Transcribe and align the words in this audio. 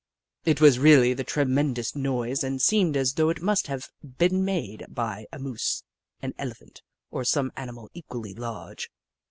It 0.45 0.59
was 0.59 0.79
really 0.79 1.11
a 1.11 1.23
tremendous 1.23 1.95
noise 1.95 2.43
and 2.43 2.59
seemed 2.59 2.97
as 2.97 3.13
though 3.13 3.29
it 3.29 3.39
must 3.39 3.67
have 3.67 3.89
been 4.03 4.43
made 4.43 4.83
by 4.89 5.27
a 5.31 5.37
Moose, 5.37 5.83
an 6.23 6.33
Elephant, 6.39 6.81
or 7.11 7.23
some 7.23 7.51
animal 7.55 7.87
equally 7.93 8.33
large. 8.33 8.89